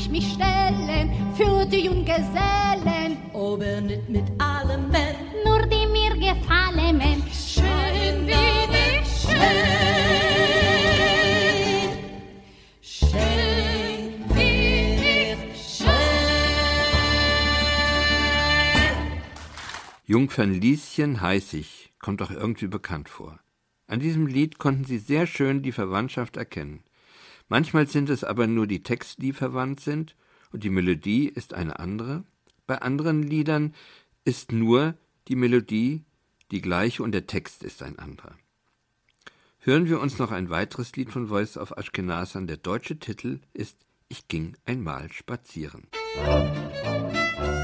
ich 0.09 0.11
mich 0.11 0.33
stellen 0.33 1.11
für 1.35 1.65
die 1.65 1.85
Junggesellen. 1.85 3.17
Aber 3.33 3.81
nicht 3.81 4.09
mit 4.09 4.25
allem, 4.39 4.91
wenn 4.91 5.15
nur 5.45 5.61
die 5.67 5.87
mir 5.87 6.15
gefallen. 6.15 7.23
Schön 7.31 8.25
bin 8.25 8.71
ich, 8.71 9.07
schön. 9.21 9.39
Schön 12.81 14.27
bin 14.29 15.03
ich, 15.03 15.77
schön. 15.77 15.87
Jungfern 20.05 20.53
Lieschen 20.59 21.21
heiß 21.21 21.53
ich, 21.53 21.93
kommt 21.99 22.21
doch 22.21 22.31
irgendwie 22.31 22.67
bekannt 22.67 23.09
vor. 23.09 23.39
An 23.87 23.99
diesem 23.99 24.27
Lied 24.27 24.59
konnten 24.59 24.85
sie 24.85 24.99
sehr 24.99 25.25
schön 25.25 25.63
die 25.63 25.71
Verwandtschaft 25.71 26.37
erkennen. 26.37 26.83
Manchmal 27.49 27.87
sind 27.87 28.09
es 28.09 28.23
aber 28.23 28.47
nur 28.47 28.67
die 28.67 28.83
Texte, 28.83 29.21
die 29.21 29.33
verwandt 29.33 29.81
sind, 29.81 30.15
und 30.51 30.63
die 30.63 30.69
Melodie 30.69 31.27
ist 31.27 31.53
eine 31.53 31.79
andere. 31.79 32.23
Bei 32.65 32.81
anderen 32.81 33.23
Liedern 33.23 33.73
ist 34.23 34.51
nur 34.51 34.95
die 35.27 35.35
Melodie 35.35 36.05
die 36.51 36.61
gleiche 36.61 37.03
und 37.03 37.11
der 37.11 37.27
Text 37.27 37.63
ist 37.63 37.83
ein 37.83 37.99
anderer. 37.99 38.35
Hören 39.59 39.87
wir 39.87 39.99
uns 39.99 40.17
noch 40.17 40.31
ein 40.31 40.49
weiteres 40.49 40.95
Lied 40.95 41.11
von 41.11 41.27
Voice 41.27 41.57
of 41.57 41.71
Ashkenaz 41.71 42.35
an. 42.35 42.47
Der 42.47 42.57
deutsche 42.57 42.97
Titel 42.97 43.39
ist 43.53 43.77
Ich 44.07 44.27
ging 44.27 44.55
einmal 44.65 45.11
spazieren. 45.11 45.87
Geh 46.15 47.58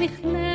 er 0.00 0.49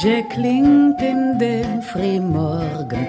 Woje 0.00 0.22
klingt 0.28 1.02
in 1.02 1.38
den 1.40 1.82
Frühmorgen, 1.82 3.08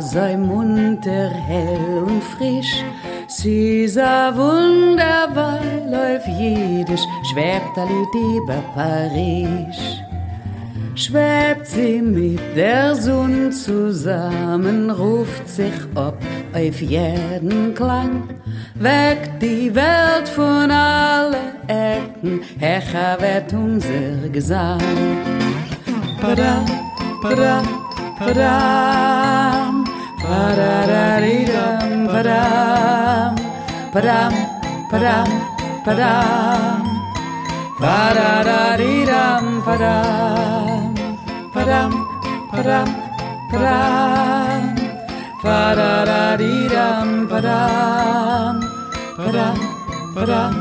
so 0.00 0.38
munter, 0.38 1.30
hell 1.48 2.04
und 2.06 2.22
frisch. 2.22 2.84
Sie 3.26 3.88
sa 3.88 4.32
wunderbar, 4.32 5.58
läuft 5.90 6.28
jiddisch, 6.28 7.06
schwebt 7.28 7.76
a 7.76 7.84
Lied 7.84 8.14
über 8.36 8.62
Paris. 8.74 10.02
schwebt 10.94 11.66
sie 11.66 12.00
mit 12.00 12.40
der 12.54 12.94
Sonne 12.94 13.50
zusammen, 13.50 14.90
ruft 14.90 15.48
sich 15.48 15.74
ab 15.96 16.18
auf 16.52 16.80
jeden 16.80 17.74
Klang, 17.74 18.28
weckt 18.74 19.42
die 19.42 19.74
Welt 19.74 20.28
von 20.28 20.70
allen 20.70 21.34
Ecken, 21.66 22.42
hecher 22.60 23.18
wird 23.20 23.52
unser 23.52 24.28
Gesang. 24.30 25.51
ba-dum, 26.22 26.62
ba-dum, 27.18 27.64
ba-dum, 28.18 29.74
ba-da-da-dee-dum, 30.22 32.06
ba-dum, 32.06 33.32
ba-dum, 33.92 34.32
ba-dum, 34.90 35.28
ba-dum, 35.84 36.82
ba-da-da-dee-dum, 37.82 39.44
ba-dum, 39.66 40.94
ba-dum, 41.54 41.90
ba-dum, 42.52 42.88
ba-dum, 43.50 44.62
ba-da-da-dee-dum, 45.42 47.08
ba-dum, 47.32 48.54
ba-dum, 49.18 49.58
ba-dum, 50.14 50.54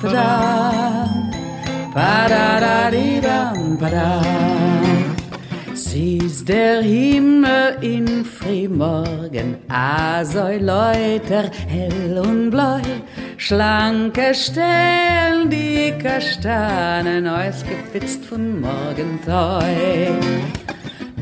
ba-dum, 0.00 1.12
ba-da-da-dee-dum, 1.92 3.76
ba-dum. 3.76 4.81
Sie 5.84 6.18
ist 6.18 6.48
der 6.48 6.80
Himmel 6.80 7.76
in 7.80 8.24
Frühmorgen, 8.24 9.56
Leute, 9.68 11.50
hell 11.68 12.18
und 12.24 12.50
blau, 12.50 12.80
schlanke 13.36 14.32
Stellen, 14.32 15.50
die 15.50 15.92
Kastanen, 16.02 17.26
ausgepitzt 17.26 18.24
von 18.24 18.60
Morgentau. 18.60 19.60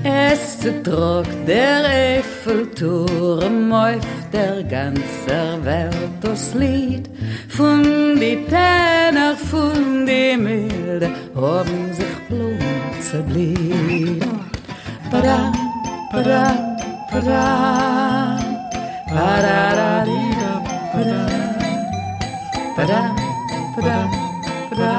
Es 0.05 0.61
zertrockt 0.61 1.49
der 1.49 1.85
Eiffelturm 2.19 3.73
auf 3.73 4.07
der 4.33 4.63
ganzen 4.65 5.65
Welt 5.65 6.13
das 6.21 6.55
Lied 6.55 7.11
von 7.49 7.83
die 8.21 8.45
Tänner, 8.47 9.37
von 9.37 10.07
die 10.07 10.37
Milde, 10.37 11.11
haben 11.35 11.93
sich 11.93 12.29
Blumen 12.29 13.01
zerblieb. 13.01 14.50
para 15.11 15.51
para 16.13 16.43
para. 17.11 18.39
Para 19.11 19.75
da 19.75 20.05
dee 20.07 20.31
da 20.39 20.53
para. 20.93 21.21
Para 22.77 23.01
para 23.75 23.99
para. 24.71 24.93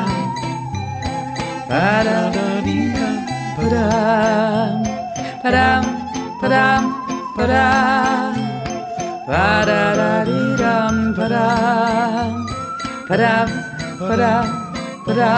Para 1.69 2.19
da 2.35 2.47
dee 2.65 2.91
da 2.91 3.09
para. 3.55 3.85
Para 5.41 5.67
para 6.41 6.65
para. 7.37 7.65
Para 9.25 9.81
da 9.95 10.11
dee 10.27 10.55
dum 10.59 10.97
para. 11.15 11.45
Para 13.07 13.33
para 13.99 14.33
para. 15.05 15.33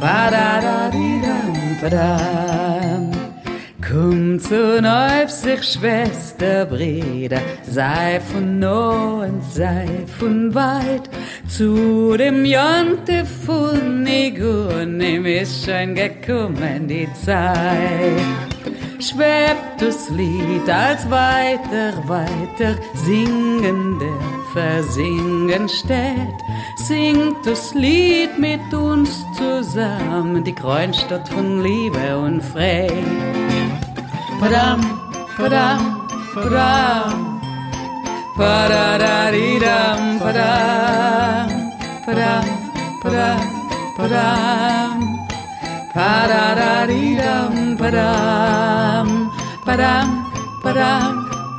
Para 0.00 0.46
da 0.64 0.76
dee 0.90 1.20
dum 1.20 1.52
para. 1.80 2.81
Komm 3.92 4.40
zu 4.40 4.80
neuf 4.80 5.28
sich 5.28 5.62
Schwester, 5.64 6.64
Brüder, 6.64 7.42
sei 7.62 8.20
von 8.20 8.58
nah 8.58 9.24
und 9.24 9.44
sei 9.52 9.86
von 10.18 10.54
weit, 10.54 11.10
zu 11.46 12.16
dem 12.16 12.46
Jonte 12.46 13.26
von 13.44 14.02
Nigunim 14.02 15.26
ist 15.26 15.66
schon 15.66 15.94
gekommen 15.94 16.88
die 16.88 17.06
Zeit. 17.22 18.16
Schwebt 18.98 19.82
das 19.82 20.08
Lied 20.08 20.70
als 20.70 21.10
weiter, 21.10 21.92
weiter 22.06 22.76
singende 22.94 24.10
Versingen 24.54 25.68
steht, 25.68 26.40
singt 26.76 27.44
das 27.44 27.74
Lied 27.74 28.38
mit 28.38 28.72
uns 28.72 29.22
zusammen, 29.36 30.42
die 30.44 30.54
Kronstadt 30.54 31.28
von 31.28 31.62
Liebe 31.62 32.16
und 32.16 32.40
Freude. 32.40 33.41
Padam, 34.42 34.80
padam, 35.38 35.80
padam, 36.34 37.14
padadadidam, 38.34 40.18
padam, 40.18 41.46
padam, 42.02 42.44
padam, 43.02 43.38
padam, 43.96 44.98
padadadidam, 45.94 47.52
padam, 47.78 49.06
padam, 49.62 50.08
padam, 50.64 51.12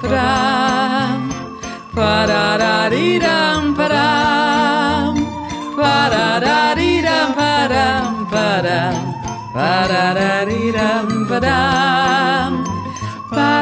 padam, 0.04 1.20
padadadidam, 1.96 3.62
padam, 3.80 5.16
padadadidam, 5.80 7.30
padam, 7.40 8.12
padam, 8.28 9.00
padadadidam, 9.56 11.08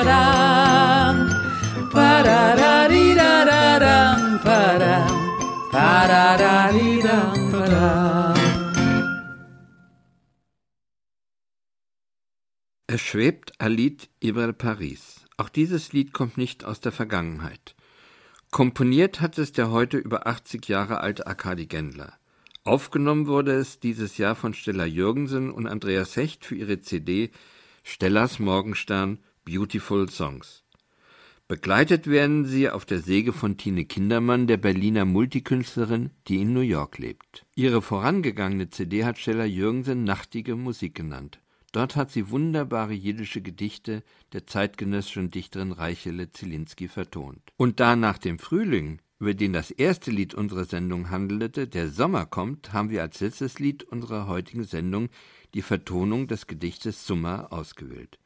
padam, 0.00 1.28
padadadidadadam, 1.92 4.20
padam, 4.46 5.12
padadadidam, 5.72 7.36
padam. 7.52 8.36
Es 12.86 13.00
schwebt 13.00 13.60
ein 13.60 13.72
Lied 13.72 14.08
über 14.20 14.52
Paris. 14.52 15.26
Auch 15.36 15.48
dieses 15.48 15.92
Lied 15.92 16.12
kommt 16.12 16.38
nicht 16.38 16.64
aus 16.64 16.80
der 16.80 16.92
Vergangenheit. 16.92 17.74
Komponiert 18.50 19.20
hat 19.20 19.38
es 19.38 19.52
der 19.52 19.70
heute 19.70 19.96
über 19.96 20.26
80 20.26 20.66
Jahre 20.66 21.00
alte 21.00 21.24
Arkadi 21.26 21.66
Gendler. 21.66 22.14
Aufgenommen 22.64 23.26
wurde 23.26 23.52
es 23.52 23.80
dieses 23.80 24.18
Jahr 24.18 24.34
von 24.34 24.52
Stella 24.54 24.84
Jürgensen 24.84 25.50
und 25.50 25.68
Andreas 25.68 26.16
Hecht 26.16 26.44
für 26.44 26.56
ihre 26.56 26.80
CD 26.80 27.30
Stellas 27.84 28.38
Morgenstern 28.38 29.18
Beautiful 29.44 30.08
Songs. 30.08 30.64
Begleitet 31.48 32.06
werden 32.06 32.44
sie 32.44 32.70
auf 32.70 32.84
der 32.84 33.00
Säge 33.00 33.32
von 33.32 33.56
Tine 33.56 33.84
Kindermann, 33.84 34.46
der 34.46 34.56
Berliner 34.56 35.04
Multikünstlerin, 35.04 36.10
die 36.28 36.42
in 36.42 36.52
New 36.52 36.60
York 36.60 36.98
lebt. 36.98 37.46
Ihre 37.56 37.82
vorangegangene 37.82 38.70
CD 38.70 39.04
hat 39.04 39.18
Stella 39.18 39.44
Jürgensen 39.44 40.04
Nachtige 40.04 40.54
Musik 40.54 40.94
genannt. 40.94 41.40
Dort 41.72 41.96
hat 41.96 42.10
sie 42.10 42.30
wunderbare 42.30 42.92
jiddische 42.92 43.42
Gedichte 43.42 44.02
der 44.32 44.46
zeitgenössischen 44.46 45.30
Dichterin 45.30 45.72
Reichele 45.72 46.30
Zielinski 46.30 46.86
vertont. 46.86 47.40
Und 47.56 47.80
da 47.80 47.96
nach 47.96 48.18
dem 48.18 48.38
Frühling, 48.38 49.00
über 49.18 49.34
den 49.34 49.52
das 49.52 49.70
erste 49.70 50.10
Lied 50.10 50.34
unserer 50.34 50.66
Sendung 50.66 51.10
handelte, 51.10 51.66
der 51.66 51.88
Sommer 51.88 52.26
kommt, 52.26 52.72
haben 52.72 52.90
wir 52.90 53.02
als 53.02 53.20
letztes 53.20 53.58
Lied 53.58 53.84
unserer 53.84 54.26
heutigen 54.26 54.64
Sendung 54.64 55.08
die 55.54 55.62
Vertonung 55.62 56.28
des 56.28 56.46
Gedichtes 56.46 57.06
Summer 57.06 57.52
ausgewählt. 57.52 58.18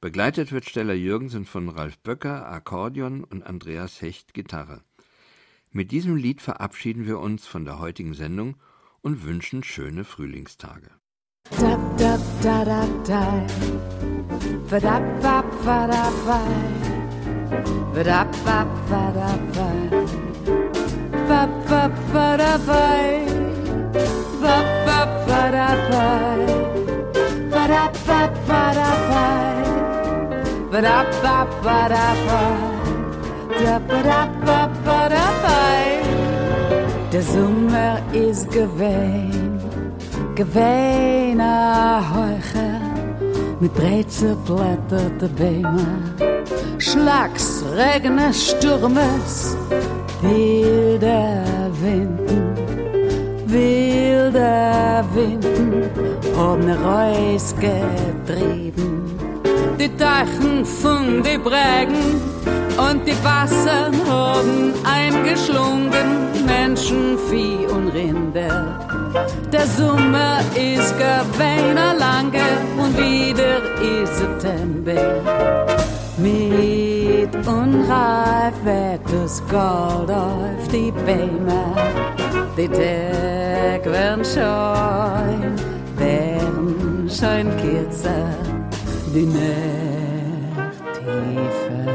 Begleitet 0.00 0.52
wird 0.52 0.68
Stella 0.68 0.92
Jürgensen 0.92 1.46
von 1.46 1.70
Ralf 1.70 1.98
Böcker, 1.98 2.50
Akkordeon 2.50 3.24
und 3.24 3.44
Andreas 3.44 4.02
Hecht, 4.02 4.34
Gitarre. 4.34 4.82
Mit 5.72 5.90
diesem 5.90 6.16
Lied 6.16 6.42
verabschieden 6.42 7.06
wir 7.06 7.18
uns 7.18 7.46
von 7.46 7.64
der 7.64 7.78
heutigen 7.78 8.12
Sendung 8.14 8.56
und 9.00 9.24
wünschen 9.24 9.62
schöne 9.62 10.04
Frühlingstage. 10.04 10.90
Da 11.60 11.78
da 11.96 12.18
da 12.42 12.64
da 12.64 12.86
da. 13.06 13.46
Ba 14.68 14.80
da 14.80 14.98
ba 15.22 15.42
ba 15.64 15.86
da 15.86 16.10
ba. 16.26 16.40
Ba 17.94 18.04
da 18.04 18.24
ba 18.44 18.66
ba 18.92 19.12
da 19.16 19.38
ba. 19.48 20.06
Ba. 30.82 31.06
Sommer 37.36 38.02
is 38.12 38.46
gewein, 38.50 39.60
gewein 40.34 41.40
a 41.40 42.00
heuche, 42.12 42.80
mit 43.60 43.74
breit 43.74 44.10
zerblätterte 44.12 45.28
Bäume. 45.28 45.86
Schlags, 46.78 47.64
Regne, 47.74 48.32
Sturmes, 48.32 49.56
wilde 50.22 51.42
Winden, 51.82 52.54
wilde 53.46 55.04
Winden, 55.14 55.90
haben 56.36 56.68
Reus 56.70 57.54
getrieben. 57.60 59.15
Die 59.78 59.94
Deichen 59.96 60.64
von 60.64 61.22
die 61.22 61.38
Brägen 61.38 62.20
und 62.78 63.06
die 63.06 63.16
Wasser 63.22 63.90
haben 64.08 64.72
eingeschlungen, 64.84 66.46
Menschen, 66.46 67.18
Vieh 67.28 67.66
und 67.66 67.88
Rinder. 67.88 68.80
Der 69.52 69.66
Sommer 69.66 70.40
ist 70.54 70.94
gewähner 70.96 71.94
lange 71.98 72.48
und 72.78 72.96
wieder 72.96 73.58
ist 73.80 74.16
September. 74.16 75.22
Mit 76.18 77.34
unreif 77.46 78.54
wird 78.64 79.00
das 79.12 79.42
Gold 79.48 80.10
auf 80.10 80.68
die 80.72 80.90
Bäume, 80.90 81.74
die 82.56 82.68
Tag 82.68 83.84
werden 83.84 84.24
scheun, 84.24 85.54
werden 85.98 87.10
scheun 87.10 87.50
kürzer, 87.58 88.24
die 89.16 89.24
Nacht 89.24 90.84
tiefer, 90.98 91.86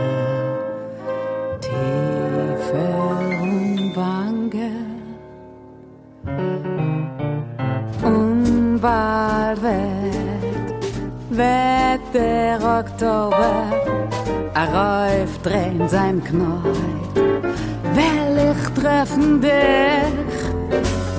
tiefer 1.62 2.94
umwange. 3.44 4.72
Und 8.04 8.82
wird, 8.82 9.62
wird 11.30 12.06
der 12.16 12.58
Oktober 12.80 13.66
Arauf 14.56 15.38
drehen 15.44 15.88
sein 15.88 16.24
Knäut. 16.24 17.16
Will 17.94 18.36
ich 18.52 18.82
treffen 18.82 19.40
dich, 19.40 20.38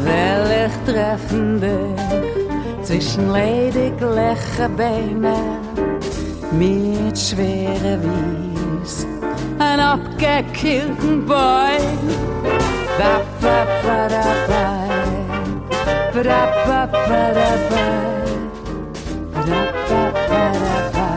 will 0.04 0.48
ich 0.66 0.92
treffen 0.92 1.60
dich 1.60 2.42
zwischen 2.82 3.32
ledig 3.32 4.00
leche 4.00 4.68
Beine 4.76 5.62
mit 6.58 7.18
schwere 7.18 7.98
Wies, 8.02 9.06
ein 9.58 9.80
abgekillten 9.80 11.24
Boy. 11.26 11.78
Ba 12.98 13.20
ba 13.40 13.58
ba 13.82 14.08
da 14.08 14.26
ba, 14.48 14.64
da 16.22 16.42
ba 16.66 16.80
ba 16.92 17.22
da 17.38 17.50
ba 17.70 17.84
da 19.48 19.60
ba 19.88 20.02
ba 20.28 20.44
da 20.62 20.76
ba. 20.94 21.08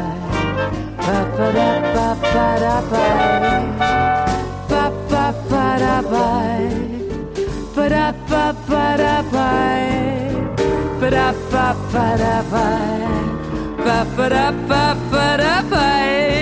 Ba 1.05 1.17
ba 1.37 1.47
da 1.57 1.69
ba 1.93 2.07
ba 2.33 2.47
da 2.63 2.77
ba, 2.91 3.05
ba 4.69 4.83
ba 5.09 5.25
ba 5.49 5.65
da 5.83 5.95
ba, 6.11 6.27
ba 7.75 7.85
da 7.89 8.07
ba 8.29 8.45
ba 8.69 8.85
da 8.97 9.15
ba, 9.33 9.49
ba 10.99 11.09
da 11.09 11.27
ba 11.51 11.65
ba 11.91 12.05
da 12.21 12.35
ba, 12.51 12.65
ba 13.95 14.03
ba 14.17 14.29
da 14.29 14.51
ba 14.67 14.83
ba 15.11 15.27
da 15.39 15.55
ba. 15.71 16.34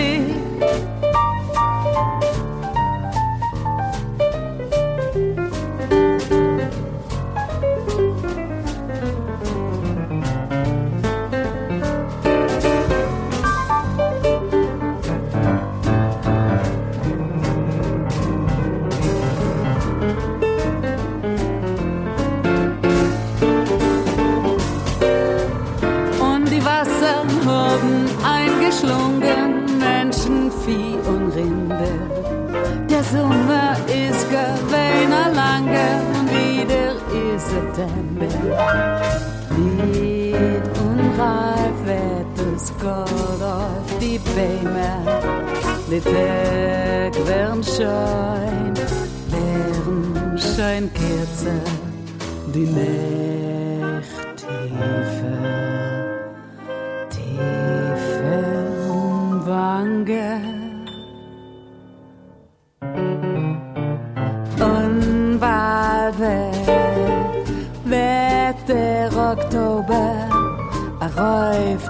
September. 37.53 38.27
Lied 39.55 40.65
unreif 40.85 41.77
wird 41.85 42.33
das 42.37 42.73
Gold 42.81 43.41
auf 43.41 43.99
die 44.01 44.19
Bäume. 44.35 44.93
Die 45.91 45.99
Tag 45.99 47.27
werden 47.27 47.63
schein, 47.63 48.73
werden 49.29 50.37
die 52.53 52.65
Nacht 52.65 53.42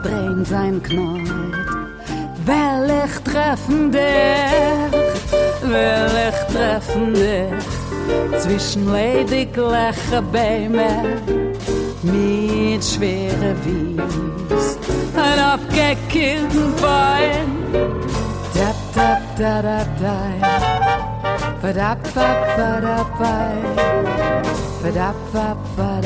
Drehen 0.04 0.46
sein 0.46 0.84
Knäut. 0.84 1.28
Will 2.46 2.92
ich 3.06 3.20
treffen 3.32 3.92
dich, 3.92 4.92
will 5.62 6.12
ich 6.28 6.54
treffen 6.54 7.14
dich 7.14 8.42
zwischen 8.42 8.92
ledig 8.92 9.56
leche 9.56 10.22
Bäume 10.22 10.92
mit 12.02 12.84
schwere 12.84 13.56
Wies, 13.64 14.78
ein 15.16 15.40
abgekillten 15.40 16.74
Bein. 16.82 17.64
Dap, 18.54 18.76
dap, 18.94 19.22
da, 19.38 19.62
da, 19.62 19.86
da. 20.02 20.18
Ba-dap, 21.62 22.04
ba, 22.14 22.36
ba, 22.58 22.82
da, 22.82 23.06
ba. 23.18 23.36
Ba-dap, 24.84 25.16
ba, 25.32 25.56
ba, 25.78 26.02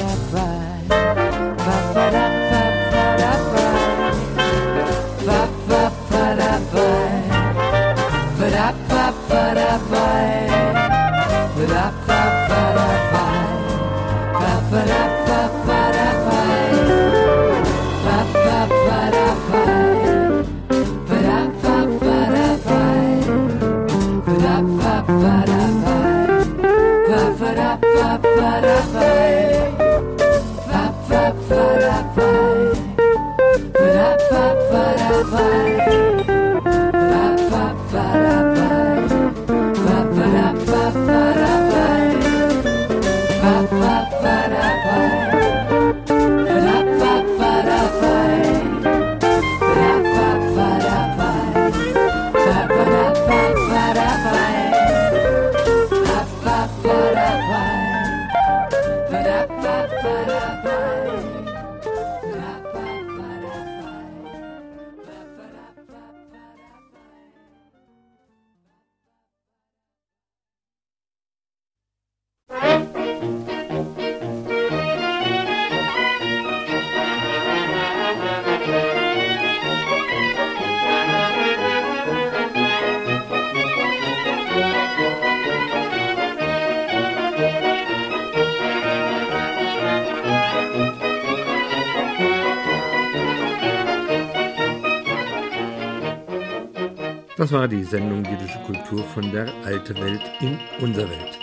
Das 97.47 97.53
war 97.53 97.67
die 97.69 97.85
Sendung 97.85 98.25
Jüdische 98.25 98.59
Kultur 98.65 99.05
von 99.05 99.31
der 99.31 99.47
Alte 99.63 99.95
Welt 99.95 100.19
in 100.41 100.59
unser 100.81 101.09
Welt. 101.09 101.39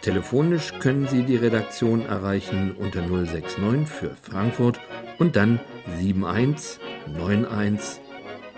Telefonisch 0.00 0.72
können 0.78 1.06
Sie 1.06 1.24
die 1.24 1.36
Redaktion 1.36 2.06
erreichen 2.06 2.74
unter 2.78 3.02
069 3.02 3.86
für 3.86 4.16
Frankfurt 4.16 4.80
und 5.18 5.36
dann 5.36 5.60
71 5.86 6.80
91 7.18 8.00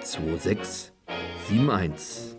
26 0.04 0.92
71. 1.50 2.36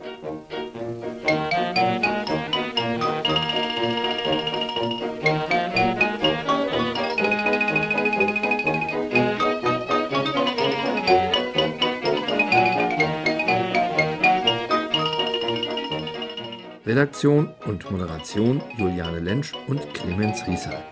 Redaktion 16.89 17.53
und 17.67 17.91
Moderation 17.91 18.63
Juliane 18.75 19.19
Lentsch 19.19 19.53
und 19.67 19.93
Clemens 19.93 20.41
Rieser. 20.47 20.83